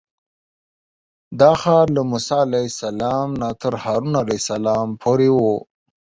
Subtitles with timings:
[1.39, 5.37] دا ښار له موسی علیه السلام نه تر هارون علیه السلام پورې و.